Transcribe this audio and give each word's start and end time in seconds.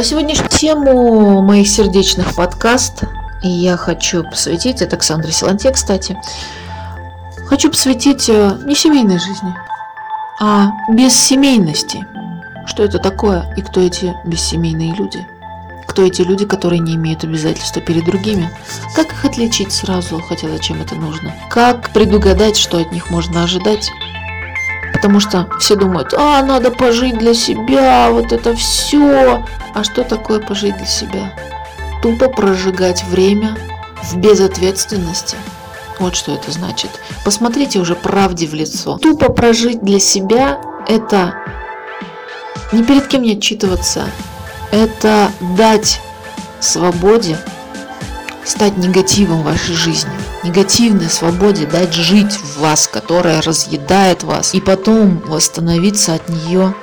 А 0.00 0.02
сегодняшнюю 0.02 0.48
тему 0.48 1.42
моих 1.42 1.68
сердечных 1.68 2.34
подкаст 2.34 3.02
я 3.42 3.76
хочу 3.76 4.24
посвятить, 4.24 4.80
это 4.80 4.96
Александра 4.96 5.30
Силанте, 5.30 5.70
кстати, 5.70 6.18
хочу 7.44 7.68
посвятить 7.68 8.30
э, 8.30 8.56
не 8.64 8.74
семейной 8.74 9.18
жизни, 9.18 9.54
а 10.40 10.70
бессемейности. 10.88 12.06
Что 12.64 12.82
это 12.82 12.98
такое 12.98 13.52
и 13.58 13.60
кто 13.60 13.82
эти 13.82 14.16
бессемейные 14.24 14.94
люди? 14.94 15.28
Кто 15.86 16.02
эти 16.02 16.22
люди, 16.22 16.46
которые 16.46 16.78
не 16.78 16.94
имеют 16.94 17.24
обязательства 17.24 17.82
перед 17.82 18.06
другими? 18.06 18.48
Как 18.96 19.12
их 19.12 19.22
отличить 19.26 19.70
сразу, 19.70 20.18
хотя 20.22 20.48
зачем 20.48 20.80
это 20.80 20.94
нужно? 20.94 21.34
Как 21.50 21.90
предугадать, 21.90 22.56
что 22.56 22.78
от 22.78 22.90
них 22.90 23.10
можно 23.10 23.42
ожидать? 23.42 23.90
Потому 25.00 25.18
что 25.18 25.48
все 25.58 25.76
думают, 25.76 26.12
а, 26.12 26.42
надо 26.42 26.70
пожить 26.70 27.16
для 27.18 27.32
себя, 27.32 28.10
вот 28.10 28.32
это 28.32 28.54
все. 28.54 29.42
А 29.74 29.82
что 29.82 30.04
такое 30.04 30.40
пожить 30.40 30.76
для 30.76 30.86
себя? 30.86 31.32
Тупо 32.02 32.28
прожигать 32.28 33.02
время 33.04 33.56
в 34.02 34.16
безответственности. 34.18 35.36
Вот 35.98 36.16
что 36.16 36.34
это 36.34 36.50
значит. 36.50 36.90
Посмотрите 37.24 37.78
уже 37.78 37.94
правде 37.94 38.46
в 38.46 38.52
лицо. 38.52 38.98
Тупо 38.98 39.32
прожить 39.32 39.82
для 39.82 40.00
себя– 40.00 40.60
это 40.88 41.34
ни 42.72 42.82
перед 42.82 43.06
кем 43.08 43.22
не 43.22 43.32
отчитываться, 43.32 44.04
это 44.70 45.30
дать 45.56 46.00
свободе 46.60 47.38
стать 48.44 48.76
негативом 48.76 49.40
в 49.40 49.44
вашей 49.44 49.74
жизни. 49.74 50.10
Негативной 50.42 51.10
свободе 51.10 51.66
дать 51.66 51.92
жить 51.92 52.32
в 52.32 52.60
вас, 52.60 52.88
которая 52.88 53.42
разъедает 53.42 54.22
вас, 54.22 54.54
и 54.54 54.60
потом 54.60 55.18
восстановиться 55.26 56.14
от 56.14 56.28
нее 56.28 56.74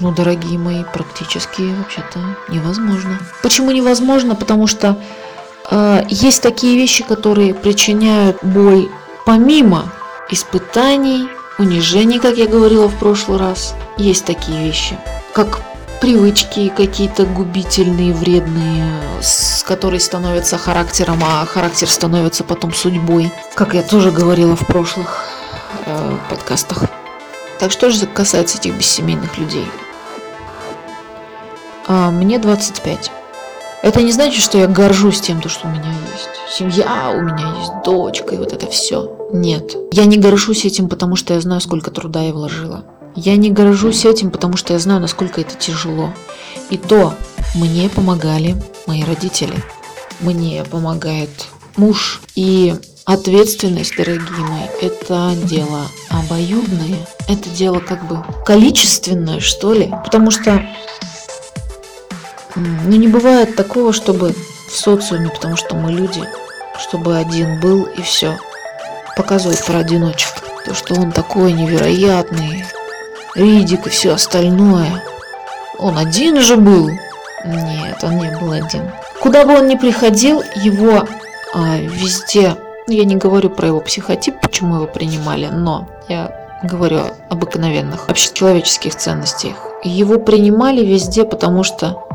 ну, 0.00 0.12
дорогие 0.12 0.58
мои, 0.58 0.82
практически 0.92 1.62
вообще-то 1.62 2.18
невозможно. 2.48 3.18
Почему 3.42 3.70
невозможно? 3.70 4.34
Потому 4.34 4.66
что 4.66 4.98
э, 5.70 6.02
есть 6.08 6.42
такие 6.42 6.76
вещи, 6.76 7.04
которые 7.04 7.54
причиняют 7.54 8.38
боль 8.42 8.88
помимо 9.24 9.92
испытаний, 10.30 11.28
унижений, 11.58 12.18
как 12.18 12.36
я 12.36 12.46
говорила 12.46 12.88
в 12.88 12.98
прошлый 12.98 13.38
раз. 13.38 13.74
Есть 13.96 14.24
такие 14.24 14.66
вещи, 14.66 14.98
как 15.32 15.62
привычки 16.00 16.68
какие-то 16.68 17.24
губительные, 17.24 18.12
вредные, 18.12 19.00
с 19.20 19.62
которые 19.62 20.00
становятся 20.00 20.58
характером, 20.58 21.20
а 21.24 21.44
характер 21.46 21.88
становится 21.88 22.44
потом 22.44 22.72
судьбой, 22.72 23.32
как 23.54 23.74
я 23.74 23.82
тоже 23.82 24.10
говорила 24.10 24.56
в 24.56 24.66
прошлых 24.66 25.24
э, 25.86 26.16
подкастах. 26.30 26.84
Так 27.58 27.70
что 27.70 27.90
же 27.90 28.06
касается 28.06 28.58
этих 28.58 28.74
бессемейных 28.74 29.38
людей? 29.38 29.66
А, 31.86 32.10
мне 32.10 32.38
25. 32.38 33.10
Это 33.82 34.02
не 34.02 34.12
значит, 34.12 34.42
что 34.42 34.56
я 34.56 34.66
горжусь 34.66 35.20
тем, 35.20 35.46
что 35.48 35.68
у 35.68 35.70
меня 35.70 35.92
есть 36.12 36.30
семья, 36.50 37.12
у 37.14 37.20
меня 37.20 37.54
есть 37.58 37.72
дочка 37.84 38.34
и 38.34 38.38
вот 38.38 38.52
это 38.52 38.66
все. 38.66 39.28
Нет. 39.32 39.76
Я 39.92 40.06
не 40.06 40.16
горжусь 40.16 40.64
этим, 40.64 40.88
потому 40.88 41.16
что 41.16 41.34
я 41.34 41.40
знаю, 41.40 41.60
сколько 41.60 41.90
труда 41.90 42.22
я 42.22 42.32
вложила. 42.32 42.84
Я 43.16 43.36
не 43.36 43.50
горжусь 43.50 44.04
этим, 44.04 44.30
потому 44.30 44.56
что 44.56 44.72
я 44.72 44.78
знаю, 44.78 45.00
насколько 45.00 45.40
это 45.40 45.54
тяжело. 45.54 46.12
И 46.70 46.76
то 46.76 47.14
мне 47.54 47.88
помогали 47.88 48.56
мои 48.86 49.04
родители. 49.04 49.54
Мне 50.20 50.64
помогает 50.64 51.30
муж. 51.76 52.20
И 52.34 52.74
ответственность, 53.04 53.96
дорогие 53.96 54.40
мои, 54.40 54.66
это 54.80 55.34
дело 55.44 55.86
обоюдное. 56.10 57.06
Это 57.28 57.48
дело 57.50 57.78
как 57.78 58.06
бы 58.08 58.24
количественное, 58.44 59.38
что 59.40 59.72
ли. 59.72 59.92
Потому 60.04 60.32
что 60.32 60.66
ну, 62.56 62.96
не 62.96 63.08
бывает 63.08 63.54
такого, 63.54 63.92
чтобы 63.92 64.34
в 64.68 64.76
социуме, 64.76 65.30
потому 65.30 65.56
что 65.56 65.76
мы 65.76 65.92
люди, 65.92 66.22
чтобы 66.80 67.16
один 67.16 67.60
был 67.60 67.84
и 67.84 68.02
все. 68.02 68.36
Показывают 69.16 69.64
про 69.64 69.78
одиночек. 69.78 70.30
То, 70.64 70.74
что 70.74 70.94
он 70.94 71.12
такой 71.12 71.52
невероятный, 71.52 72.64
Ридик 73.34 73.88
и 73.88 73.90
все 73.90 74.12
остальное. 74.12 75.02
Он 75.78 75.98
один 75.98 76.40
же 76.40 76.56
был? 76.56 76.88
Нет, 77.44 77.98
он 78.02 78.18
не 78.18 78.30
был 78.38 78.52
один. 78.52 78.90
Куда 79.20 79.44
бы 79.44 79.58
он 79.58 79.66
ни 79.66 79.74
приходил, 79.74 80.42
его 80.54 81.04
а, 81.52 81.78
везде... 81.78 82.56
Я 82.86 83.04
не 83.04 83.16
говорю 83.16 83.50
про 83.50 83.68
его 83.68 83.80
психотип, 83.80 84.40
почему 84.40 84.76
его 84.76 84.86
принимали, 84.86 85.46
но 85.46 85.88
я 86.08 86.60
говорю 86.62 87.00
об 87.00 87.12
обыкновенных 87.30 88.08
общечеловеческих 88.08 88.94
ценностях. 88.94 89.54
Его 89.82 90.18
принимали 90.18 90.84
везде, 90.84 91.24
потому 91.24 91.64
что 91.64 92.06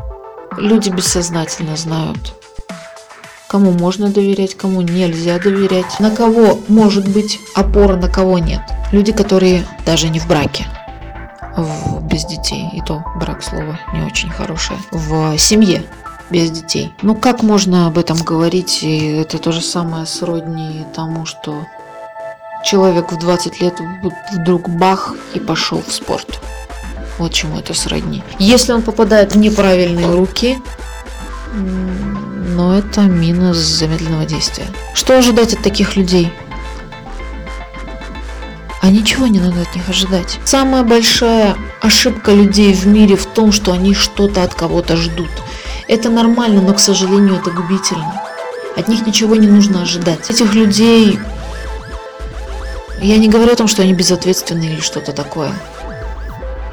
люди 0.56 0.88
бессознательно 0.88 1.76
знают, 1.76 2.34
кому 3.48 3.72
можно 3.72 4.10
доверять, 4.10 4.54
кому 4.54 4.80
нельзя 4.80 5.38
доверять, 5.38 5.98
на 5.98 6.12
кого 6.12 6.60
может 6.68 7.08
быть 7.08 7.40
опора, 7.54 7.96
на 7.96 8.08
кого 8.08 8.38
нет. 8.38 8.62
Люди, 8.92 9.12
которые 9.12 9.66
даже 9.84 10.08
не 10.08 10.20
в 10.20 10.28
браке 10.28 10.66
в, 11.62 12.02
без 12.02 12.24
детей, 12.24 12.68
и 12.72 12.80
то 12.80 13.04
брак 13.16 13.42
слово 13.42 13.78
не 13.92 14.02
очень 14.02 14.30
хорошее, 14.30 14.78
в 14.90 15.36
семье 15.38 15.84
без 16.30 16.50
детей. 16.50 16.94
Ну 17.02 17.14
как 17.14 17.42
можно 17.42 17.86
об 17.86 17.98
этом 17.98 18.18
говорить? 18.18 18.82
И 18.82 19.16
это 19.16 19.38
то 19.38 19.52
же 19.52 19.60
самое 19.60 20.06
сродни 20.06 20.84
тому, 20.94 21.26
что 21.26 21.66
человек 22.64 23.12
в 23.12 23.18
20 23.18 23.60
лет 23.60 23.80
вдруг 24.32 24.68
бах 24.68 25.14
и 25.34 25.40
пошел 25.40 25.82
в 25.82 25.92
спорт. 25.92 26.40
Вот 27.18 27.32
чему 27.32 27.58
это 27.58 27.74
сродни. 27.74 28.22
Если 28.38 28.72
он 28.72 28.82
попадает 28.82 29.34
в 29.34 29.38
неправильные 29.38 30.10
руки, 30.10 30.58
но 31.52 32.76
это 32.76 33.02
минус 33.02 33.56
замедленного 33.56 34.24
действия. 34.24 34.66
Что 34.94 35.18
ожидать 35.18 35.54
от 35.54 35.62
таких 35.62 35.96
людей? 35.96 36.32
А 38.80 38.90
ничего 38.90 39.26
не 39.26 39.40
надо 39.40 39.62
от 39.62 39.74
них 39.74 39.88
ожидать. 39.88 40.38
Самая 40.44 40.82
большая 40.82 41.56
ошибка 41.80 42.32
людей 42.32 42.72
в 42.72 42.86
мире 42.86 43.16
в 43.16 43.26
том, 43.26 43.52
что 43.52 43.72
они 43.72 43.94
что-то 43.94 44.42
от 44.42 44.54
кого-то 44.54 44.96
ждут. 44.96 45.30
Это 45.86 46.08
нормально, 46.08 46.62
но, 46.62 46.72
к 46.74 46.80
сожалению, 46.80 47.36
это 47.36 47.50
губительно. 47.50 48.22
От 48.76 48.88
них 48.88 49.06
ничего 49.06 49.36
не 49.36 49.46
нужно 49.46 49.82
ожидать. 49.82 50.30
Этих 50.30 50.54
людей... 50.54 51.18
Я 53.02 53.16
не 53.16 53.28
говорю 53.28 53.52
о 53.52 53.56
том, 53.56 53.66
что 53.66 53.82
они 53.82 53.94
безответственны 53.94 54.64
или 54.64 54.80
что-то 54.80 55.12
такое. 55.12 55.52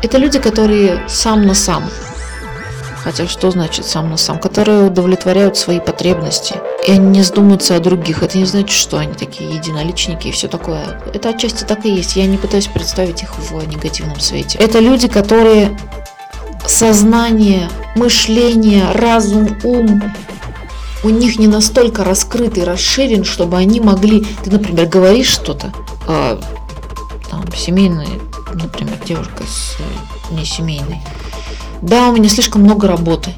Это 0.04 0.18
люди, 0.18 0.40
которые 0.40 1.04
сам 1.08 1.46
на 1.46 1.54
сам. 1.54 1.90
Хотя 3.04 3.28
что 3.28 3.50
значит 3.52 3.86
сам 3.86 4.10
на 4.10 4.18
сам? 4.18 4.38
Которые 4.38 4.88
удовлетворяют 4.88 5.58
свои 5.58 5.80
потребности 5.80 6.56
и 6.88 6.92
они 6.92 7.08
не 7.18 7.22
задумываются 7.22 7.76
о 7.76 7.80
других. 7.80 8.24
Это 8.24 8.38
не 8.38 8.46
значит, 8.46 8.72
что 8.72 8.98
они 8.98 9.14
такие 9.14 9.54
единоличники 9.54 10.30
и 10.30 10.32
все 10.32 10.48
такое. 10.48 11.02
Это 11.14 11.30
отчасти 11.30 11.66
так 11.66 11.86
и 11.86 11.94
есть. 11.94 12.16
Я 12.16 12.26
не 12.26 12.38
пытаюсь 12.38 12.68
представить 12.68 13.24
их 13.24 13.38
в 13.38 13.68
негативном 13.68 14.20
свете. 14.22 14.58
Это 14.58 14.80
люди, 14.80 15.10
которые 15.10 15.78
сознание, 16.66 17.70
мышление, 17.96 18.92
разум, 18.94 19.50
ум 19.64 20.02
у 21.04 21.10
них 21.10 21.38
не 21.38 21.48
настолько 21.48 22.04
раскрыт 22.04 22.58
и 22.58 22.64
расширен, 22.64 23.24
чтобы 23.24 23.58
они 23.58 23.80
могли... 23.80 24.26
Ты, 24.44 24.52
например, 24.52 24.88
говоришь 24.88 25.28
что-то, 25.28 25.72
а, 26.08 26.40
там, 27.30 27.46
семейный, 27.56 28.20
например, 28.54 28.98
девушка 29.06 29.44
с 29.44 29.78
не 30.32 30.44
семейной. 30.44 31.02
Да, 31.82 32.10
у 32.10 32.14
меня 32.14 32.30
слишком 32.30 32.64
много 32.64 32.88
работы. 32.88 33.34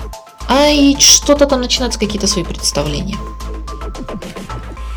А 0.50 0.68
и 0.68 0.98
что-то 1.00 1.46
там 1.46 1.62
начинаются 1.62 2.00
какие-то 2.00 2.28
свои 2.28 2.44
представления. 2.44 3.18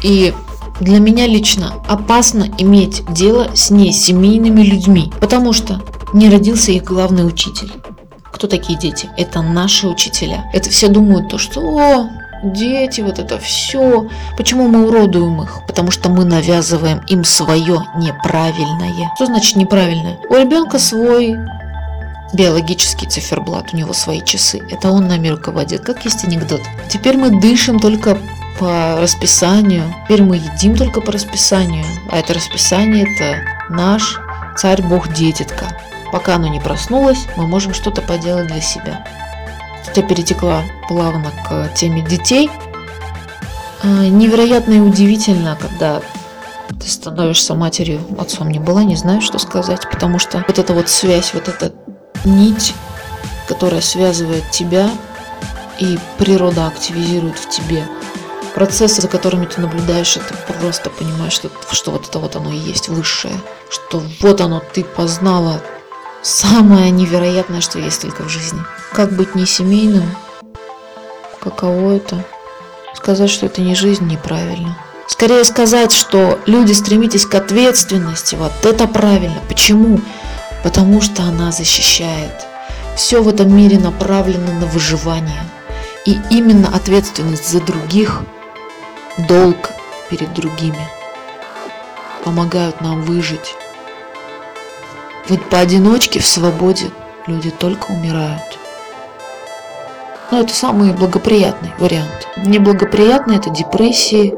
И 0.02 0.34
для 0.80 0.98
меня 0.98 1.26
лично 1.26 1.74
опасно 1.86 2.48
иметь 2.58 3.04
дело 3.12 3.50
с 3.54 3.70
несемейными 3.70 4.62
людьми, 4.62 5.12
потому 5.20 5.52
что 5.52 5.82
не 6.12 6.28
родился 6.30 6.72
их 6.72 6.84
главный 6.84 7.26
учитель. 7.26 7.70
Кто 8.32 8.46
такие 8.46 8.78
дети? 8.78 9.10
Это 9.16 9.42
наши 9.42 9.86
учителя. 9.86 10.50
Это 10.52 10.70
все 10.70 10.88
думают 10.88 11.28
то, 11.28 11.38
что 11.38 11.60
о, 11.60 12.08
дети, 12.43 13.00
вот 13.02 13.19
это 13.19 13.38
все. 13.38 14.08
Почему 14.37 14.69
мы 14.69 14.88
уродуем 14.88 15.43
их? 15.43 15.60
Потому 15.69 15.90
что 15.90 16.08
мы 16.08 16.25
навязываем 16.25 17.02
им 17.08 17.25
свое 17.25 17.87
неправильное. 17.96 19.12
Что 19.16 19.26
значит 19.26 19.56
неправильное? 19.56 20.19
У 20.28 20.34
ребенка 20.34 20.78
свой 20.78 21.37
биологический 22.32 23.06
циферблат, 23.06 23.73
у 23.73 23.76
него 23.76 23.93
свои 23.93 24.23
часы. 24.23 24.61
Это 24.70 24.90
он 24.90 25.08
нами 25.08 25.29
руководит, 25.29 25.82
как 25.82 26.05
есть 26.05 26.25
анекдот. 26.25 26.61
Теперь 26.88 27.17
мы 27.17 27.40
дышим 27.40 27.79
только 27.79 28.19
по 28.58 28.96
расписанию. 29.00 29.84
Теперь 30.05 30.23
мы 30.23 30.37
едим 30.37 30.76
только 30.76 31.00
по 31.00 31.12
расписанию. 31.12 31.84
А 32.11 32.19
это 32.19 32.34
расписание 32.34 33.05
это 33.05 33.43
наш 33.69 34.20
царь 34.56 34.82
бог 34.82 35.12
детитка. 35.12 35.67
Пока 36.12 36.37
оно 36.37 36.49
не 36.49 36.61
проснулось, 36.61 37.26
мы 37.37 37.46
можем 37.46 37.75
что-то 37.75 38.02
поделать 38.02 38.49
для 38.49 38.61
себя. 38.61 39.05
Тут 39.87 39.96
я 39.96 40.02
перетекла 40.02 40.62
плавно 40.88 41.32
к 41.49 41.69
теме 41.75 42.02
детей. 42.02 42.50
А, 43.82 43.87
невероятно 43.87 44.75
и 44.75 44.81
удивительно, 44.81 45.56
когда 45.61 46.00
ты 46.69 46.88
становишься 46.88 47.55
матерью, 47.55 48.00
отцом 48.19 48.50
не 48.50 48.58
была, 48.58 48.84
не 48.84 48.96
знаю, 48.96 49.20
что 49.20 49.38
сказать, 49.38 49.88
потому 49.90 50.19
что 50.19 50.44
вот 50.46 50.58
эта 50.58 50.73
вот 50.73 50.88
связь, 50.88 51.32
вот 51.34 51.49
эта 51.49 51.73
нить, 52.24 52.74
которая 53.48 53.80
связывает 53.80 54.50
тебя 54.50 54.90
и 55.78 55.98
природа 56.19 56.66
активизирует 56.66 57.38
в 57.38 57.48
тебе 57.48 57.86
процессы, 58.54 59.00
за 59.00 59.08
которыми 59.08 59.46
ты 59.46 59.60
наблюдаешь, 59.60 60.12
ты 60.12 60.52
просто 60.52 60.90
понимаешь, 60.90 61.32
что, 61.32 61.50
что 61.70 61.90
вот 61.90 62.08
это 62.08 62.19
вот 62.19 62.36
оно 62.36 62.52
и 62.52 62.56
есть 62.56 62.88
высшее, 62.88 63.34
что 63.70 64.02
вот 64.20 64.40
оно, 64.40 64.62
ты 64.72 64.84
познала 64.84 65.60
самое 66.22 66.90
невероятное, 66.90 67.60
что 67.60 67.78
есть 67.78 68.02
только 68.02 68.22
в 68.22 68.28
жизни. 68.28 68.60
Как 68.92 69.12
быть 69.12 69.34
не 69.34 69.46
семейным? 69.46 70.04
Каково 71.40 71.96
это? 71.96 72.24
Сказать, 72.94 73.30
что 73.30 73.46
это 73.46 73.62
не 73.62 73.74
жизнь, 73.74 74.06
неправильно. 74.06 74.78
Скорее 75.08 75.44
сказать, 75.44 75.92
что 75.92 76.38
люди 76.46 76.72
стремитесь 76.72 77.26
к 77.26 77.34
ответственности, 77.34 78.36
вот 78.36 78.52
это 78.64 78.86
правильно. 78.86 79.40
Почему? 79.48 80.00
Потому 80.62 81.00
что 81.00 81.23
она 81.23 81.50
защищает. 81.53 82.47
Все 82.97 83.23
в 83.23 83.29
этом 83.29 83.55
мире 83.55 83.79
направлено 83.79 84.53
на 84.61 84.67
выживание. 84.67 85.43
И 86.05 86.19
именно 86.31 86.69
ответственность 86.75 87.49
за 87.49 87.61
других 87.61 88.23
долг 89.29 89.70
перед 90.11 90.32
другими 90.35 90.88
помогают 92.25 92.81
нам 92.81 93.03
выжить. 93.03 93.55
Ведь 95.29 95.44
поодиночке 95.49 96.20
в 96.20 96.26
свободе 96.26 96.91
люди 97.26 97.50
только 97.50 97.91
умирают. 97.91 98.58
Но 100.31 100.41
это 100.41 100.55
самый 100.55 100.93
благоприятный 100.93 101.73
вариант. 101.79 102.26
Неблагоприятный– 102.37 103.37
это 103.38 103.50
депрессии, 103.50 104.35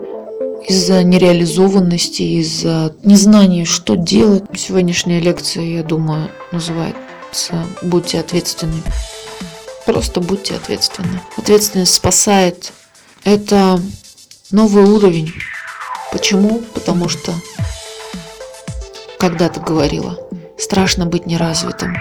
из-за 0.67 1.03
нереализованности, 1.03 2.23
из-за 2.23 2.95
незнания, 3.03 3.65
что 3.65 3.97
делать. 3.97 4.45
Сегодняшняя 4.57 5.21
лекция, 5.21 5.65
я 5.65 5.83
думаю, 5.83 6.31
называется 6.53 7.67
«Будьте 7.83 8.21
ответственны». 8.21 8.83
Просто 9.87 10.21
будьте 10.21 10.55
ответственны. 10.55 11.21
Ответственность 11.37 11.95
спасает. 11.95 12.73
Это 13.25 13.81
новый 14.51 14.85
уровень. 14.85 15.33
Почему? 16.11 16.63
Потому 16.73 17.09
что 17.11 17.35
когда-то 19.19 19.61
говорила, 19.61 20.19
страшно 20.59 21.05
быть 21.05 21.27
неразвитым. 21.27 21.97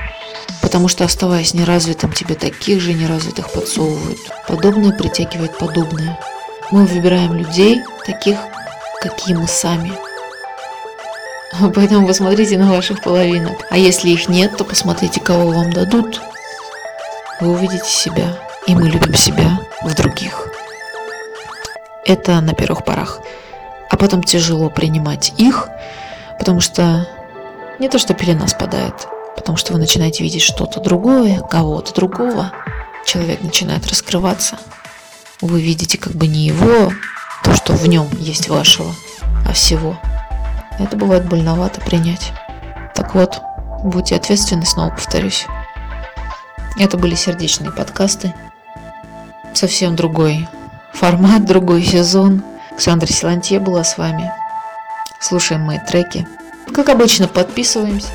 Потому 0.62 0.88
что, 0.88 1.04
оставаясь 1.04 1.54
неразвитым, 1.54 2.14
тебе 2.14 2.36
таких 2.36 2.80
же 2.80 2.94
неразвитых 2.94 3.52
подсовывают. 3.52 4.20
Подобное 4.48 4.98
притягивает 4.98 5.58
подобное. 5.58 6.18
Мы 6.72 6.86
выбираем 6.86 7.36
людей, 7.36 7.82
таких, 8.06 8.38
какие 9.04 9.36
мы 9.36 9.48
сами. 9.48 9.92
Поэтому 11.76 12.08
посмотрите 12.08 12.58
на 12.58 12.72
ваших 12.72 13.02
половинок. 13.02 13.66
А 13.70 13.78
если 13.78 14.10
их 14.10 14.30
нет, 14.30 14.56
то 14.58 14.64
посмотрите, 14.64 15.20
кого 15.20 15.52
вам 15.52 15.72
дадут. 15.72 16.22
Вы 17.42 17.52
увидите 17.52 17.86
себя. 17.86 18.40
И 18.66 18.74
мы 18.74 18.90
любим 18.90 19.14
себя 19.14 19.60
в 19.84 19.94
других. 19.94 20.48
Это 22.06 22.40
на 22.40 22.54
первых 22.54 22.86
порах. 22.86 23.20
А 23.90 23.98
потом 23.98 24.24
тяжело 24.24 24.70
принимать 24.70 25.34
их, 25.38 25.70
потому 26.40 26.62
что 26.62 27.08
не 27.80 27.90
то, 27.90 28.00
что 28.00 28.14
пелена 28.14 28.48
спадает, 28.48 29.08
потому 29.36 29.58
что 29.58 29.74
вы 29.74 29.80
начинаете 29.80 30.24
видеть 30.24 30.42
что-то 30.42 30.80
другое, 30.80 31.42
кого-то 31.42 31.94
другого. 31.94 32.52
Человек 33.06 33.42
начинает 33.42 33.86
раскрываться. 33.88 34.58
Вы 35.42 35.62
видите 35.62 35.98
как 35.98 36.14
бы 36.14 36.28
не 36.28 36.48
его, 36.48 36.94
то, 37.44 37.54
что 37.54 37.74
в 37.74 37.88
нем 37.88 38.08
есть 38.20 38.50
вашего, 38.50 38.94
а 39.48 39.54
всего. 39.54 39.98
Это 40.80 40.96
бывает 40.98 41.28
больновато 41.28 41.82
принять. 41.82 42.32
Так 42.96 43.16
вот, 43.16 43.42
будьте 43.84 44.16
ответственны, 44.16 44.66
снова 44.66 44.90
повторюсь. 44.90 45.46
Это 46.80 46.98
были 46.98 47.16
сердечные 47.16 47.72
подкасты. 47.72 48.34
Совсем 49.54 49.96
другой 49.96 50.48
формат, 50.94 51.46
другой 51.46 51.84
сезон. 51.84 52.44
Александра 52.72 53.08
Силантье 53.08 53.60
была 53.60 53.84
с 53.84 53.98
вами. 53.98 54.32
Слушаем 55.20 55.62
мои 55.62 55.80
треки. 55.80 56.28
Как 56.74 56.90
обычно, 56.90 57.28
подписываемся. 57.28 58.08